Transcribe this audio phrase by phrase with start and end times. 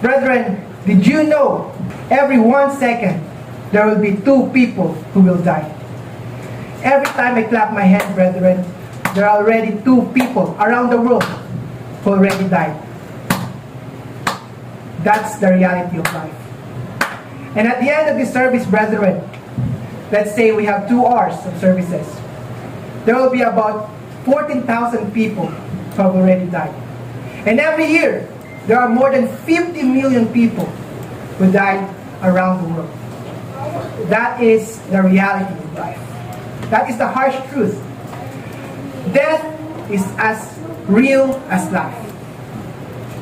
[0.00, 1.74] Brethren, did you know
[2.10, 3.24] every one second
[3.72, 5.66] there will be two people who will die?
[6.82, 8.64] Every time I clap my hand, brethren,
[9.14, 11.24] there are already two people around the world
[12.04, 12.78] who already died.
[15.02, 16.34] That's the reality of life.
[17.56, 19.28] And at the end of this service, brethren,
[20.12, 22.06] let's say we have two hours of services.
[23.04, 23.90] There will be about
[24.24, 26.74] 14,000 people who have already died.
[27.46, 28.28] And every year,
[28.68, 30.66] there are more than 50 million people
[31.40, 31.80] who die
[32.20, 32.92] around the world.
[34.12, 35.98] That is the reality of life.
[36.68, 37.80] That is the harsh truth.
[39.16, 39.40] Death
[39.90, 40.36] is as
[40.84, 41.96] real as life.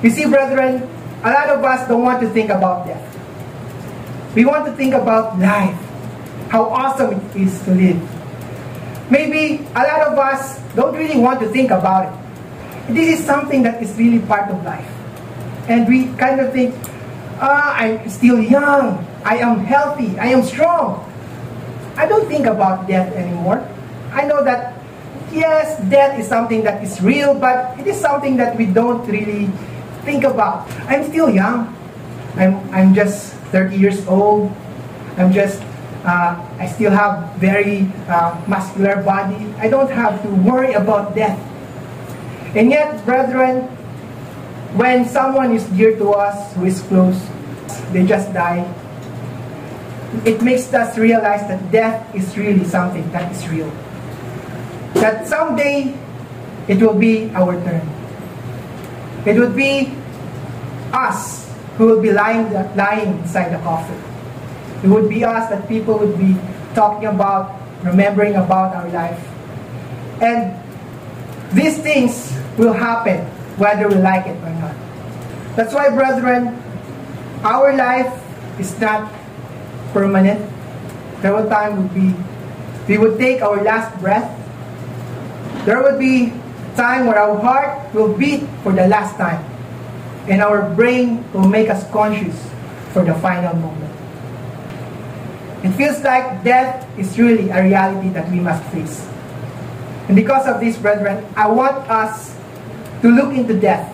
[0.02, 0.82] You see, brethren,
[1.22, 3.06] a lot of us don't want to think about death.
[4.34, 5.78] We want to think about life,
[6.50, 8.02] how awesome it is to live.
[9.10, 12.94] Maybe a lot of us don't really want to think about it.
[12.94, 14.95] This is something that is really part of life.
[15.68, 16.74] And we kind of think,
[17.40, 21.02] ah, I'm still young, I am healthy, I am strong.
[21.96, 23.66] I don't think about death anymore.
[24.12, 24.78] I know that,
[25.32, 29.50] yes, death is something that is real, but it is something that we don't really
[30.04, 30.70] think about.
[30.86, 31.74] I'm still young.
[32.36, 34.52] I'm, I'm just 30 years old.
[35.16, 35.62] I'm just,
[36.04, 39.52] uh, I still have very uh, muscular body.
[39.58, 41.40] I don't have to worry about death.
[42.54, 43.75] And yet, brethren,
[44.76, 47.16] when someone is dear to us, who is close,
[47.92, 48.60] they just die,
[50.24, 53.70] it makes us realize that death is really something that is real.
[55.00, 55.96] That someday
[56.68, 57.84] it will be our turn.
[59.24, 59.92] It would be
[60.92, 64.00] us who will be lying, lying inside the coffin.
[64.84, 66.36] It would be us that people would be
[66.74, 69.20] talking about, remembering about our life.
[70.20, 70.52] And
[71.52, 73.24] these things will happen
[73.56, 74.74] whether we like it or not.
[75.56, 76.62] That's why, brethren,
[77.42, 78.12] our life
[78.60, 79.12] is not
[79.92, 80.40] permanent.
[81.22, 82.12] There will time would be
[82.86, 84.30] we would take our last breath.
[85.66, 86.30] There would be
[86.76, 89.42] time where our heart will beat for the last time.
[90.28, 92.36] And our brain will make us conscious
[92.92, 93.90] for the final moment.
[95.64, 99.02] It feels like death is really a reality that we must face.
[100.06, 102.35] And because of this, brethren, I want us
[103.06, 103.86] to look into death.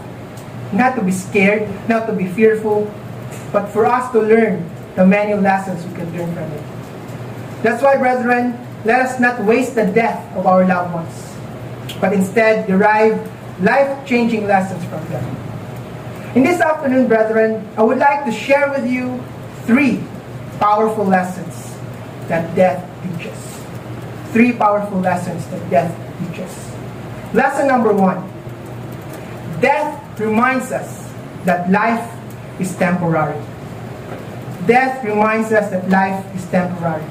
[0.73, 2.89] Not to be scared, not to be fearful,
[3.53, 4.65] but for us to learn
[4.97, 6.65] the many lessons we can learn from it.
[7.63, 8.57] That's why, brethren,
[8.87, 11.13] let us not waste the death of our loved ones,
[12.01, 13.21] but instead derive
[13.61, 15.37] life-changing lessons from them.
[16.35, 19.23] In this afternoon, brethren, I would like to share with you
[19.69, 20.03] three
[20.59, 21.77] powerful lessons
[22.29, 23.37] that death teaches.
[24.33, 26.49] Three powerful lessons that death teaches.
[27.35, 28.32] Lesson number one.
[29.63, 31.07] Death reminds us
[31.47, 32.03] that life
[32.59, 33.39] is temporary.
[34.67, 37.07] Death reminds us that life is temporary.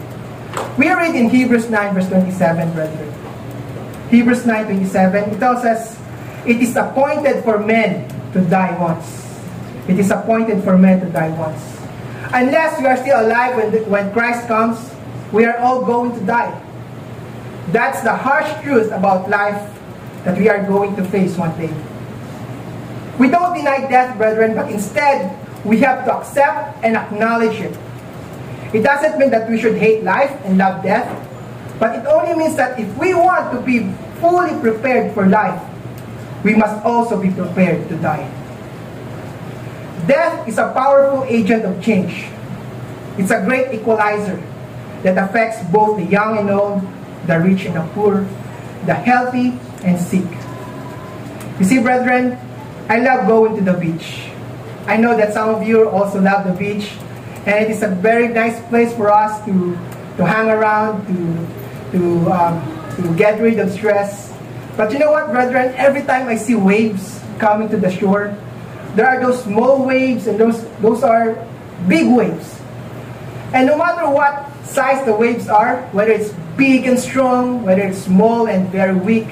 [0.78, 3.08] We read in Hebrews 9 verse 27, brethren.
[4.12, 5.96] Hebrews 9 27, it tells us,
[6.46, 9.08] It is appointed for men to die once.
[9.88, 11.64] It is appointed for men to die once.
[12.36, 14.76] Unless we are still alive when, the, when Christ comes,
[15.32, 16.52] we are all going to die.
[17.72, 19.72] That's the harsh truth about life
[20.24, 21.72] that we are going to face one day.
[23.22, 25.30] We don't deny death, brethren, but instead,
[25.64, 27.78] we have to accept and acknowledge it.
[28.74, 31.06] It doesn't mean that we should hate life and love death,
[31.78, 35.62] but it only means that if we want to be fully prepared for life,
[36.44, 38.26] we must also be prepared to die.
[40.08, 42.26] Death is a powerful agent of change.
[43.20, 44.42] It's a great equalizer
[45.04, 46.82] that affects both the young and old,
[47.28, 48.26] the rich and the poor,
[48.90, 49.54] the healthy
[49.86, 50.26] and sick.
[51.60, 52.40] You see, brethren,
[52.92, 54.28] I love going to the beach.
[54.84, 56.92] I know that some of you also love the beach,
[57.48, 59.80] and it is a very nice place for us to,
[60.20, 62.60] to hang around, to, to, um,
[62.98, 64.36] to get rid of stress.
[64.76, 65.74] But you know what, brethren?
[65.78, 68.36] Every time I see waves coming to the shore,
[68.96, 71.40] there are those small waves, and those, those are
[71.88, 72.60] big waves.
[73.54, 78.00] And no matter what size the waves are, whether it's big and strong, whether it's
[78.00, 79.30] small and very weak,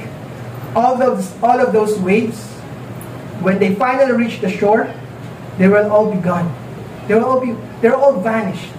[0.78, 2.56] all those, all of those waves,
[3.42, 4.92] when they finally reach the shore,
[5.58, 6.48] they will all be gone.
[7.08, 8.72] They will all be, they're all vanished.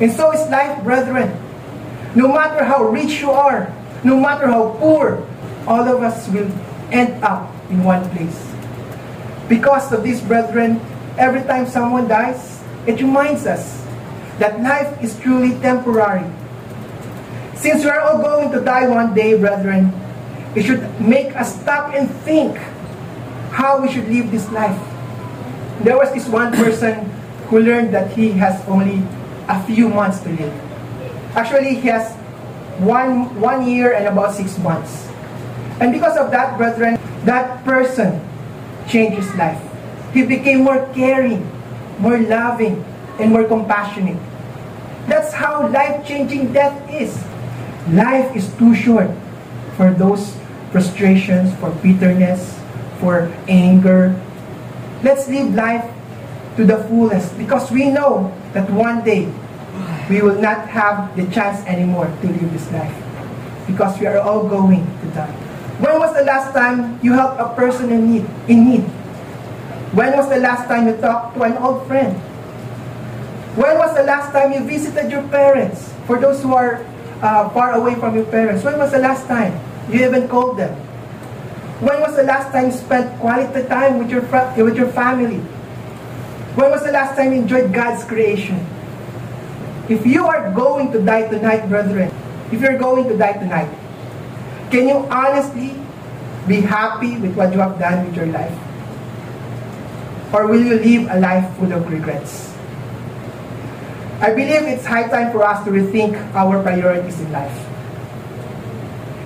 [0.00, 1.30] And so is life, brethren.
[2.14, 3.72] No matter how rich you are,
[4.04, 5.26] no matter how poor,
[5.66, 6.50] all of us will
[6.90, 8.36] end up in one place.
[9.48, 10.80] Because of this, brethren,
[11.18, 13.84] every time someone dies, it reminds us
[14.38, 16.24] that life is truly temporary.
[17.54, 19.92] Since we are all going to die one day, brethren,
[20.54, 22.58] it should make us stop and think
[23.56, 24.76] how we should live this life.
[25.80, 27.08] there was this one person
[27.48, 29.00] who learned that he has only
[29.48, 30.52] a few months to live.
[31.32, 32.12] Actually, he has
[32.80, 35.08] one, one year and about six months.
[35.80, 38.20] And because of that, brethren, that person
[38.88, 39.60] changed his life.
[40.12, 41.44] He became more caring,
[41.98, 42.84] more loving,
[43.20, 44.20] and more compassionate.
[45.08, 47.16] That's how life-changing death is.
[47.88, 49.10] Life is too short
[49.76, 50.36] for those
[50.72, 52.55] frustrations, for bitterness,
[53.00, 54.14] for anger.
[55.02, 55.84] Let's live life
[56.56, 59.28] to the fullest because we know that one day
[60.08, 62.94] we will not have the chance anymore to live this life
[63.66, 65.32] because we are all going to die.
[65.78, 68.24] When was the last time you helped a person in need?
[68.48, 68.84] In need?
[69.92, 72.16] When was the last time you talked to an old friend?
[73.56, 75.92] When was the last time you visited your parents?
[76.06, 76.84] For those who are
[77.20, 79.58] uh, far away from your parents, when was the last time
[79.90, 80.85] you even called them?
[81.80, 84.22] When was the last time you spent quality time with your,
[84.64, 85.44] with your family?
[86.56, 88.64] When was the last time you enjoyed God's creation?
[89.88, 92.10] If you are going to die tonight, brethren,
[92.50, 93.68] if you're going to die tonight,
[94.70, 95.76] can you honestly
[96.48, 98.56] be happy with what you have done with your life?
[100.32, 102.56] Or will you live a life full of regrets?
[104.20, 107.75] I believe it's high time for us to rethink our priorities in life.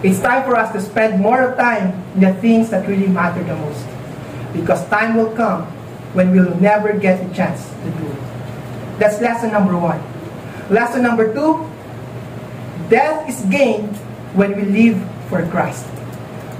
[0.03, 3.55] It's time for us to spend more time in the things that really matter the
[3.55, 3.85] most.
[4.53, 5.69] Because time will come
[6.17, 8.21] when we'll never get a chance to do it.
[8.99, 10.01] That's lesson number one.
[10.73, 11.69] Lesson number two,
[12.89, 13.95] death is gained
[14.33, 14.97] when we live
[15.29, 15.85] for Christ.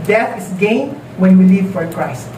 [0.05, 2.29] Death is gained when we live for Christ.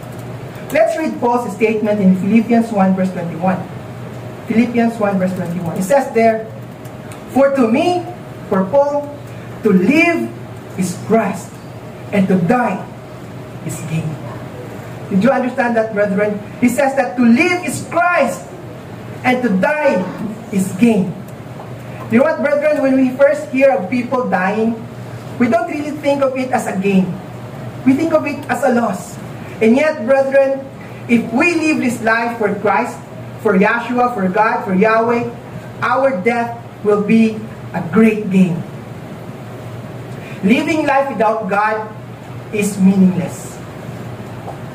[0.71, 3.59] Let's read Paul's statement in Philippians 1 verse 21.
[4.47, 5.79] Philippians 1 verse 21.
[5.79, 6.47] It says there,
[7.35, 8.07] For to me,
[8.49, 9.11] for Paul,
[9.63, 10.31] to live
[10.79, 11.53] is Christ,
[12.13, 12.81] and to die
[13.67, 14.09] is gain.
[15.11, 16.41] Did you understand that, brethren?
[16.61, 18.49] He says that to live is Christ,
[19.25, 20.01] and to die
[20.53, 21.13] is gain.
[22.11, 22.83] You know what, brethren?
[22.83, 24.77] When we first hear of people dying,
[25.39, 27.09] we don't really think of it as a gain.
[27.85, 29.17] We think of it as a loss.
[29.61, 30.65] And yet, brethren,
[31.09, 32.97] if we live this life for Christ,
[33.41, 35.29] for Yahshua, for God, for Yahweh,
[35.83, 37.37] our death will be
[37.75, 38.63] a great gain.
[40.43, 41.87] Living life without God
[42.53, 43.57] is meaningless.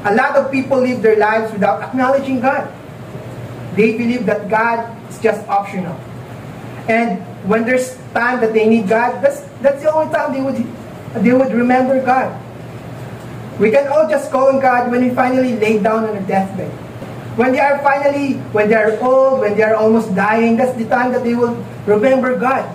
[0.05, 2.71] A lot of people live their lives without acknowledging God.
[3.75, 5.99] They believe that God is just optional.
[6.87, 10.55] And when there's time that they need God, that's, that's the only time they would,
[11.23, 12.31] they would remember God.
[13.59, 16.71] We can all just call on God when we finally lay down on a deathbed.
[17.35, 20.85] When they are finally, when they are old, when they are almost dying, that's the
[20.85, 21.53] time that they will
[21.85, 22.65] remember God.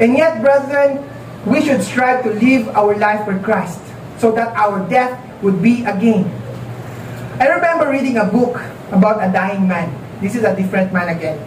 [0.00, 1.02] And yet, brethren,
[1.46, 3.80] we should strive to live our life for Christ
[4.18, 6.26] so that our death would be a gain.
[7.38, 8.58] I remember reading a book
[8.90, 9.94] about a dying man.
[10.20, 11.38] This is a different man again.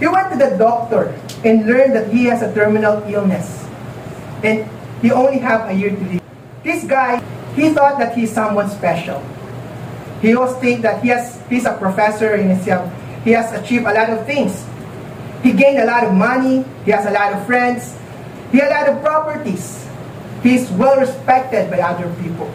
[0.00, 1.14] He went to the doctor
[1.44, 3.66] and learned that he has a terminal illness.
[4.42, 4.68] And
[5.02, 6.22] he only have a year to live.
[6.64, 7.22] This guy,
[7.54, 9.22] he thought that he's someone special.
[10.22, 12.90] He always think that he has, he's a professor in himself.
[13.22, 14.66] He has achieved a lot of things.
[15.42, 16.64] He gained a lot of money.
[16.84, 17.97] He has a lot of friends.
[18.52, 19.86] He had of properties.
[20.42, 22.48] He's well respected by other people.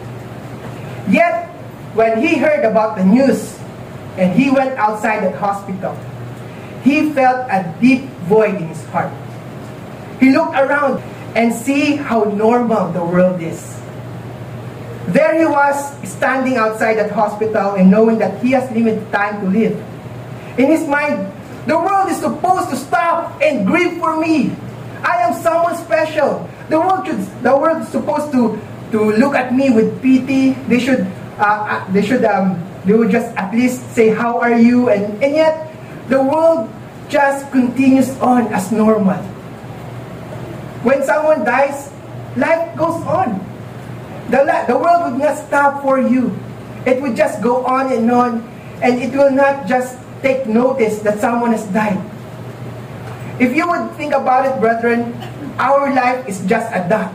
[1.08, 1.48] Yet,
[1.94, 3.58] when he heard about the news
[4.16, 5.94] and he went outside the hospital,
[6.82, 9.12] he felt a deep void in his heart.
[10.18, 11.02] He looked around
[11.36, 13.74] and see how normal the world is.
[15.08, 15.76] There he was,
[16.08, 19.76] standing outside that hospital and knowing that he has limited time to live.
[20.58, 21.30] In his mind,
[21.66, 24.56] the world is supposed to stop and grieve for me.
[25.04, 26.48] I am someone special.
[26.68, 28.56] The world should, the world supposed to,
[28.90, 30.56] to look at me with pity.
[30.66, 31.04] They should,
[31.36, 32.56] uh, uh, they should, um,
[32.88, 34.88] they would just at least say, how are you?
[34.88, 35.70] And, and yet,
[36.08, 36.72] the world
[37.08, 39.20] just continues on as normal.
[40.82, 41.92] When someone dies,
[42.36, 43.44] life goes on.
[44.30, 46.32] The, the world would not stop for you.
[46.86, 48.40] It would just go on and on,
[48.80, 52.00] and it will not just take notice that someone has died.
[53.38, 55.10] If you would think about it, brethren,
[55.58, 57.10] our life is just a dot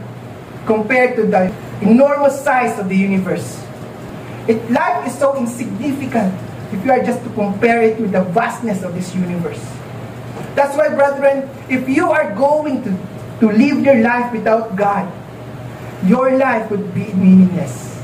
[0.65, 1.47] compared to the
[1.81, 3.63] enormous size of the universe.
[4.47, 6.35] It, life is so insignificant
[6.73, 9.63] if you are just to compare it with the vastness of this universe.
[10.55, 12.91] That's why, brethren, if you are going to,
[13.39, 15.07] to live your life without God,
[16.05, 17.95] your life would be meaningless.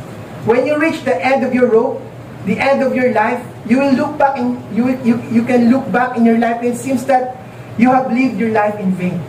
[0.45, 2.01] When you reach the end of your rope,
[2.45, 5.91] the end of your life, you will look back and you, you, you can look
[5.91, 7.44] back in your life and it seems that
[7.77, 9.21] you have lived your life in vain.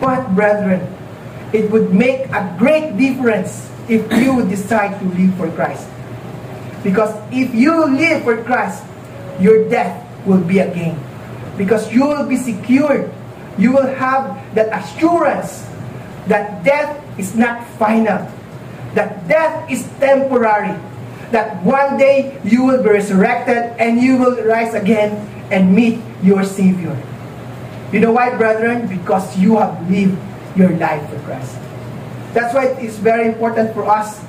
[0.00, 0.84] But brethren,
[1.52, 5.88] it would make a great difference if you decide to live for Christ.
[6.82, 8.84] Because if you live for Christ,
[9.40, 10.98] your death will be a gain.
[11.56, 13.12] Because you will be secured.
[13.58, 15.64] You will have that assurance
[16.28, 18.28] that death is not final.
[18.94, 20.76] That death is temporary.
[21.30, 25.16] That one day you will be resurrected and you will rise again
[25.50, 26.96] and meet your Savior.
[27.92, 28.88] You know why, brethren?
[28.88, 30.18] Because you have lived
[30.56, 31.56] your life for Christ.
[32.32, 34.20] That's why it is very important for us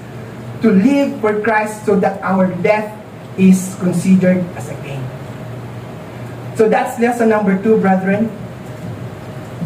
[0.62, 2.94] to live for Christ so that our death
[3.38, 5.04] is considered as a gain.
[6.56, 8.32] So that's lesson number two, brethren.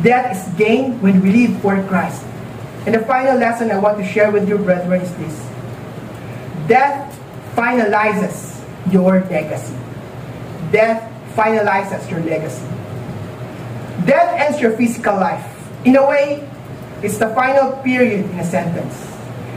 [0.03, 2.23] Death is gain when we live for Christ.
[2.85, 5.37] And the final lesson I want to share with you, brethren, is this.
[6.67, 7.13] Death
[7.55, 8.59] finalizes
[8.91, 9.75] your legacy.
[10.71, 12.65] Death finalizes your legacy.
[14.05, 15.45] Death ends your physical life.
[15.85, 16.47] In a way,
[17.01, 18.93] it's the final period in a sentence.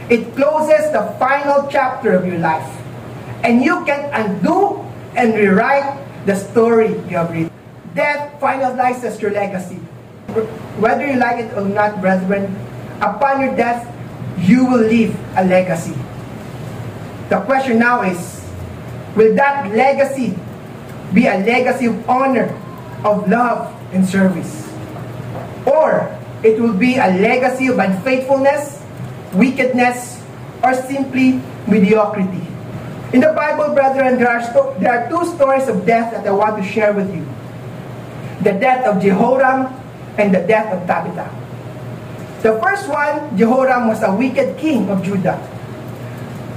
[0.09, 2.65] It closes the final chapter of your life.
[3.43, 4.81] And you can undo
[5.15, 7.51] and rewrite the story you have written.
[7.93, 9.77] Death finalizes your legacy.
[10.81, 12.53] Whether you like it or not, brethren,
[13.01, 13.87] upon your death,
[14.37, 15.95] you will leave a legacy.
[17.29, 18.43] The question now is,
[19.15, 20.37] will that legacy
[21.13, 22.49] be a legacy of honor,
[23.03, 24.65] of love, and service?
[25.65, 26.09] Or
[26.43, 28.83] it will be a legacy of unfaithfulness,
[29.33, 30.21] wickedness,
[30.63, 32.45] or simply mediocrity.
[33.13, 34.43] In the Bible, brethren, there are,
[34.79, 37.25] there are two stories of death that I want to share with you.
[38.43, 39.73] The death of Jehoram
[40.17, 41.29] and the death of Tabitha.
[42.41, 45.39] The first one, Jehoram was a wicked king of Judah.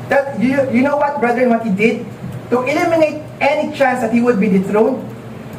[0.08, 2.04] That you, you know what, brethren, what he did?
[2.50, 5.04] To eliminate any chance that he would be dethroned,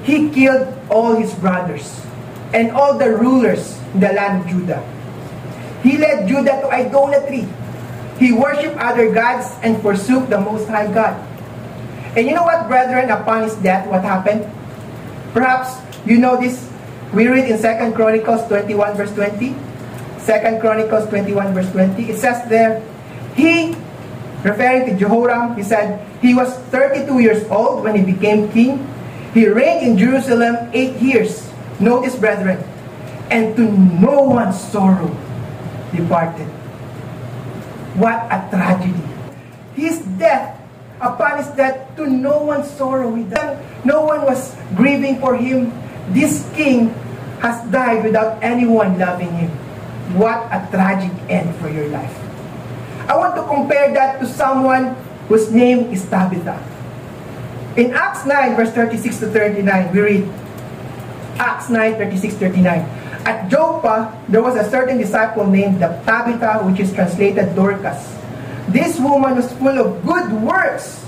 [0.04, 2.02] he killed all his brothers
[2.54, 4.82] and all the rulers in the land of Judah.
[5.84, 7.48] He led Judah to idolatry.
[8.18, 11.16] He worshipped other gods and forsook the Most High God.
[12.18, 14.44] And you know what, brethren, upon his death, what happened?
[15.32, 16.68] Perhaps you know this.
[17.14, 19.56] We read in 2 Chronicles 21 verse 20.
[20.26, 22.10] 2 Chronicles 21 verse 20.
[22.10, 22.84] It says there,
[23.36, 23.74] He,
[24.44, 28.88] referring to Jehoram, he said, he was 32 years old when he became king.
[29.34, 31.48] He reigned in Jerusalem eight years.
[31.80, 32.60] Notice, brethren,
[33.32, 33.64] and to
[34.02, 35.16] no one's sorrow
[35.96, 36.48] departed.
[37.96, 39.04] What a tragedy.
[39.76, 40.60] His death,
[41.00, 43.16] upon his death, to no one's sorrow.
[43.86, 45.72] No one was grieving for him.
[46.12, 46.90] This king
[47.40, 49.52] has died without anyone loving him.
[50.20, 52.29] What a tragic end for your life.
[53.10, 54.94] I want to compare that to someone
[55.28, 56.62] whose name is Tabitha.
[57.74, 60.30] In Acts 9, verse 36 to 39, we read,
[61.42, 62.80] Acts 9, 36, 39.
[63.26, 67.98] At Joppa, there was a certain disciple named Tabitha, which is translated Dorcas.
[68.70, 71.04] This woman was full of good works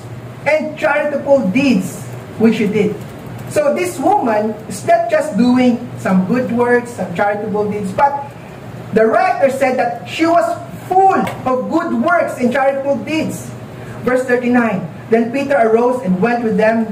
[0.49, 2.01] and charitable deeds,
[2.41, 2.97] which she did.
[3.53, 8.25] So this woman is not just doing some good works, some charitable deeds, but
[8.93, 10.49] the writer said that she was
[10.91, 13.47] full of good works and charitable deeds.
[14.03, 16.85] Verse 39, Then Peter arose and went with them.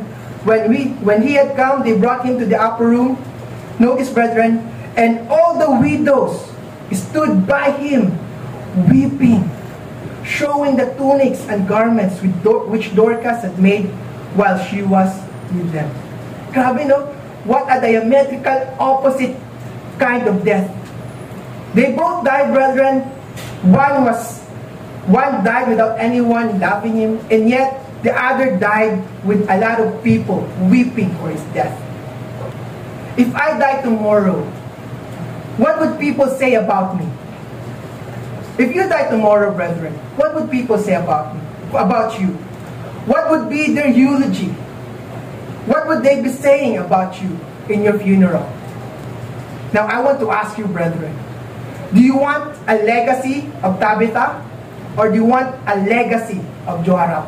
[0.48, 3.20] When, we, when he had come, they brought him to the upper room.
[3.78, 4.64] Notice, brethren,
[4.96, 6.40] and all the widows
[6.96, 8.16] stood by him,
[8.88, 9.44] weeping,
[10.24, 13.88] showing the tunics and garments which Dorcas had made
[14.40, 15.12] while she was
[15.52, 15.92] with them.
[16.54, 17.08] Grabe, no?
[17.44, 19.36] What a diametrical opposite
[19.98, 20.72] kind of death.
[21.74, 23.19] They both died, brethren.
[23.64, 24.40] One was
[25.10, 30.04] one died without anyone loving him, and yet the other died with a lot of
[30.04, 31.74] people weeping for his death.
[33.18, 34.44] If I die tomorrow,
[35.58, 37.10] what would people say about me?
[38.58, 41.42] If you die tomorrow, brethren, what would people say about me,
[41.74, 42.28] about you?
[43.08, 44.54] What would be their eulogy?
[45.66, 48.48] What would they be saying about you in your funeral?
[49.74, 51.18] Now, I want to ask you, brethren,
[51.94, 54.46] do you want a legacy of Tabitha
[54.98, 57.26] or do you want a legacy of Joram?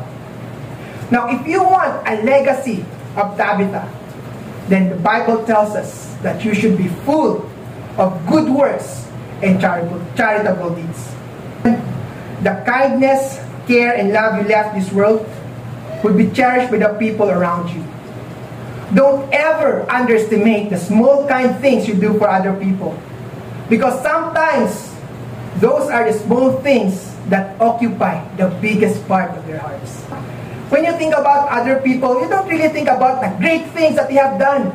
[1.10, 2.84] Now, if you want a legacy
[3.16, 3.90] of Tabitha,
[4.68, 7.50] then the Bible tells us that you should be full
[7.98, 9.08] of good works
[9.42, 11.14] and charitable deeds.
[12.42, 15.28] The kindness, care, and love you left this world
[16.02, 17.84] will be cherished by the people around you.
[18.94, 22.98] Don't ever underestimate the small kind things you do for other people.
[23.68, 24.92] Because sometimes
[25.58, 30.02] those are the small things that occupy the biggest part of their hearts.
[30.72, 34.08] When you think about other people, you don't really think about the great things that
[34.08, 34.72] they have done.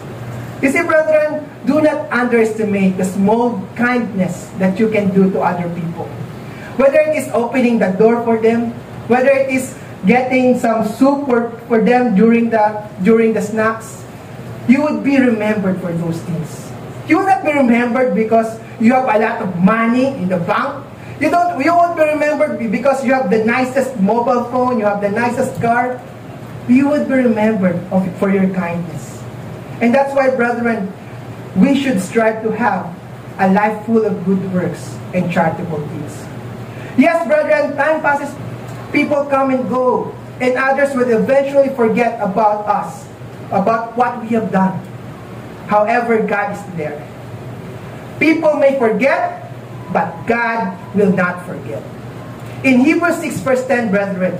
[0.62, 5.70] You see, brethren, do not underestimate the small kindness that you can do to other
[5.74, 6.06] people.
[6.78, 8.74] Whether it is opening the door for them,
[9.10, 9.74] whether it is
[10.06, 14.06] getting some soup for, for them during the during the snacks,
[14.70, 16.70] you would be remembered for those things.
[17.10, 20.86] You will not be remembered because you have a lot of money in the bank.
[21.20, 25.02] You don't you won't be remembered because you have the nicest mobile phone, you have
[25.02, 26.00] the nicest car.
[26.68, 27.80] You would be remembered
[28.20, 29.24] for your kindness.
[29.82, 30.92] And that's why, brethren,
[31.56, 32.94] we should strive to have
[33.40, 36.26] a life full of good works and charitable deeds.
[36.98, 38.34] Yes, brethren, time passes,
[38.92, 43.08] people come and go, and others will eventually forget about us,
[43.50, 44.82] about what we have done.
[45.68, 46.98] However, God is there.
[48.20, 49.52] People may forget,
[49.94, 51.84] but God will not forget.
[52.64, 54.38] In Hebrews 6 verse 10, brethren,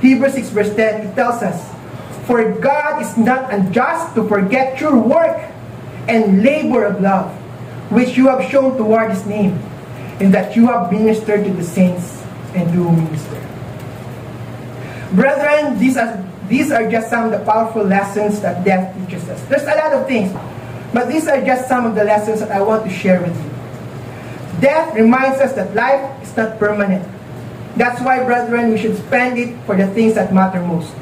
[0.00, 1.56] Hebrews 6 verse 10, it tells us,
[2.26, 5.40] For God is not unjust to forget your work
[6.08, 7.32] and labor of love,
[7.90, 9.56] which you have shown toward his name,
[10.20, 12.22] and that you have ministered to the saints
[12.54, 13.40] and do minister.
[15.12, 19.40] Brethren, these are, these are just some of the powerful lessons that death teaches us.
[19.44, 20.32] There's a lot of things,
[20.94, 23.50] but these are just some of the lessons that I want to share with you.
[24.60, 27.02] Death reminds us that life is not permanent.
[27.76, 30.94] That's why, brethren, we should spend it for the things that matter most.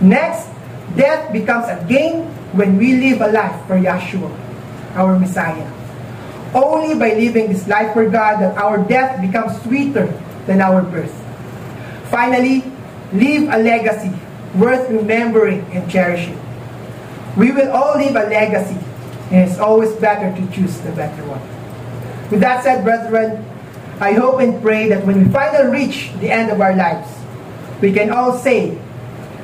[0.00, 0.46] Next,
[0.94, 4.30] death becomes a gain when we live a life for Yeshua,
[4.94, 5.66] our Messiah.
[6.54, 10.06] Only by living this life for God that our death becomes sweeter
[10.46, 11.12] than our birth.
[12.10, 12.62] Finally,
[13.12, 14.14] leave a legacy
[14.54, 16.38] worth remembering and cherishing.
[17.36, 18.78] We will all leave a legacy,
[19.30, 21.40] and it's always better to choose the better one.
[22.30, 23.44] With that said, brethren,
[24.00, 27.08] I hope and pray that when we finally reach the end of our lives,
[27.80, 28.78] we can all say,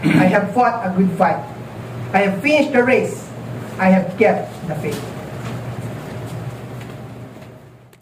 [0.02, 1.42] I have fought a good fight.
[2.12, 3.28] I have finished the race.
[3.78, 5.13] I have kept the faith.